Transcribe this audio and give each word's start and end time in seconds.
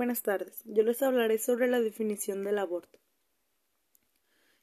Buenas 0.00 0.22
tardes. 0.22 0.62
Yo 0.64 0.82
les 0.82 1.02
hablaré 1.02 1.36
sobre 1.36 1.68
la 1.68 1.78
definición 1.78 2.42
del 2.42 2.56
aborto. 2.56 2.98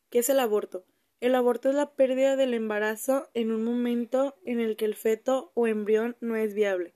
¿Qué 0.10 0.18
es 0.18 0.30
el 0.30 0.40
aborto? 0.40 0.84
El 1.22 1.36
aborto 1.36 1.70
es 1.70 1.76
la 1.76 1.92
pérdida 1.92 2.36
del 2.36 2.56
embarazo 2.56 3.30
en 3.36 3.52
un 3.52 3.64
momento 3.64 4.36
en 4.46 4.60
el 4.60 4.76
que 4.76 4.86
el 4.86 4.96
feto 4.96 5.52
o 5.54 5.68
embrión 5.68 6.18
no 6.22 6.36
es 6.36 6.56
viable, 6.56 6.96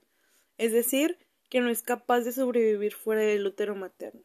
es 0.58 0.72
decir, 0.72 1.20
que 1.52 1.62
no 1.62 1.70
es 1.70 1.84
capaz 1.84 2.22
de 2.22 2.32
sobrevivir 2.32 2.96
fuera 2.96 3.22
del 3.22 3.46
útero 3.46 3.76
materno. 3.76 4.24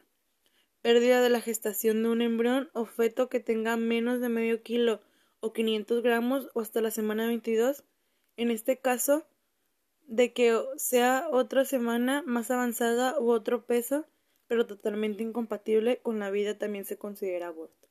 Pérdida 0.81 1.21
de 1.21 1.29
la 1.29 1.39
gestación 1.39 2.01
de 2.01 2.09
un 2.09 2.23
embrión 2.23 2.71
o 2.73 2.85
feto 2.85 3.29
que 3.29 3.39
tenga 3.39 3.77
menos 3.77 4.19
de 4.19 4.29
medio 4.29 4.63
kilo 4.63 4.99
o 5.41 5.53
500 5.53 6.01
gramos 6.01 6.49
o 6.55 6.61
hasta 6.61 6.81
la 6.81 6.89
semana 6.89 7.27
22. 7.27 7.83
En 8.35 8.49
este 8.49 8.79
caso, 8.79 9.27
de 10.17 10.33
que 10.33 10.59
sea 10.77 11.27
otra 11.31 11.63
semana 11.63 12.23
más 12.25 12.49
avanzada 12.49 13.19
u 13.19 13.29
otro 13.29 13.67
peso, 13.67 14.07
pero 14.47 14.65
totalmente 14.65 15.21
incompatible 15.21 15.99
con 15.99 16.17
la 16.17 16.31
vida 16.31 16.57
también 16.57 16.85
se 16.85 16.97
considera 16.97 17.49
aborto. 17.49 17.87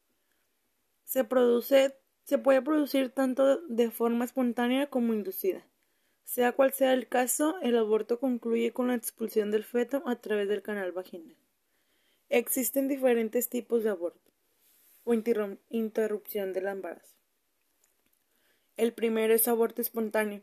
Se 1.05 1.23
produce, 1.23 1.97
se 2.25 2.39
puede 2.39 2.63
producir 2.63 3.11
tanto 3.11 3.61
de 3.69 3.93
forma 3.93 4.25
espontánea 4.25 4.91
como 4.91 5.15
inducida. 5.15 5.65
Sea 6.25 6.51
cual 6.51 6.73
sea 6.73 6.95
el 6.95 7.07
caso, 7.07 7.61
el 7.63 7.79
aborto 7.79 8.19
concluye 8.19 8.73
con 8.73 8.89
la 8.89 8.97
expulsión 8.97 9.53
del 9.53 9.63
feto 9.63 10.03
a 10.05 10.17
través 10.17 10.49
del 10.49 10.63
canal 10.63 10.91
vaginal. 10.91 11.37
Existen 12.29 12.89
diferentes 12.89 13.49
tipos 13.49 13.85
de 13.85 13.91
aborto 13.91 14.33
o 15.05 15.15
interrupción 15.15 16.53
del 16.53 16.67
embarazo. 16.67 17.15
El 18.77 18.93
primero 18.93 19.33
es 19.33 19.47
aborto 19.47 19.81
espontáneo 19.81 20.43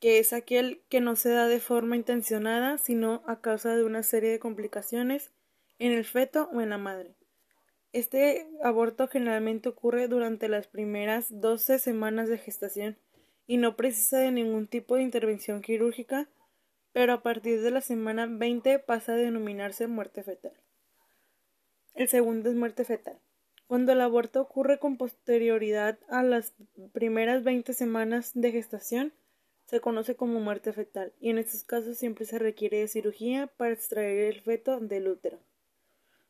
que 0.00 0.18
es 0.18 0.32
aquel 0.32 0.82
que 0.88 1.00
no 1.00 1.16
se 1.16 1.30
da 1.30 1.48
de 1.48 1.60
forma 1.60 1.96
intencionada, 1.96 2.78
sino 2.78 3.22
a 3.26 3.40
causa 3.40 3.74
de 3.76 3.84
una 3.84 4.02
serie 4.02 4.30
de 4.30 4.38
complicaciones 4.38 5.32
en 5.78 5.92
el 5.92 6.04
feto 6.04 6.50
o 6.52 6.60
en 6.60 6.70
la 6.70 6.78
madre. 6.78 7.14
Este 7.92 8.48
aborto 8.62 9.06
generalmente 9.06 9.68
ocurre 9.68 10.08
durante 10.08 10.48
las 10.48 10.66
primeras 10.66 11.40
12 11.40 11.78
semanas 11.78 12.28
de 12.28 12.38
gestación 12.38 12.98
y 13.46 13.56
no 13.56 13.76
precisa 13.76 14.18
de 14.18 14.32
ningún 14.32 14.66
tipo 14.66 14.96
de 14.96 15.02
intervención 15.02 15.62
quirúrgica, 15.62 16.28
pero 16.92 17.12
a 17.12 17.22
partir 17.22 17.60
de 17.60 17.70
la 17.70 17.80
semana 17.80 18.26
20 18.26 18.78
pasa 18.80 19.12
a 19.12 19.16
denominarse 19.16 19.86
muerte 19.86 20.22
fetal. 20.22 20.54
El 21.94 22.08
segundo 22.08 22.50
es 22.50 22.56
muerte 22.56 22.84
fetal. 22.84 23.20
Cuando 23.66 23.92
el 23.92 24.00
aborto 24.00 24.40
ocurre 24.40 24.78
con 24.78 24.96
posterioridad 24.96 25.98
a 26.08 26.22
las 26.22 26.54
primeras 26.92 27.44
20 27.44 27.72
semanas 27.72 28.32
de 28.34 28.52
gestación, 28.52 29.12
se 29.64 29.80
conoce 29.80 30.14
como 30.14 30.40
muerte 30.40 30.72
fetal 30.72 31.12
y 31.20 31.30
en 31.30 31.38
estos 31.38 31.64
casos 31.64 31.96
siempre 31.96 32.26
se 32.26 32.38
requiere 32.38 32.78
de 32.78 32.88
cirugía 32.88 33.46
para 33.56 33.72
extraer 33.72 34.34
el 34.34 34.40
feto 34.40 34.80
del 34.80 35.08
útero. 35.08 35.38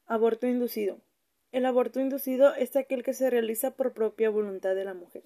Aborto 0.07 0.47
inducido. 0.47 1.01
El 1.53 1.67
aborto 1.67 2.01
inducido 2.01 2.55
es 2.55 2.75
aquel 2.77 3.03
que 3.03 3.15
se 3.15 3.31
realiza 3.31 3.73
por 3.73 3.93
propia 3.93 4.31
voluntad 4.31 4.75
de 4.75 4.85
la 4.85 4.95
mujer. 4.95 5.23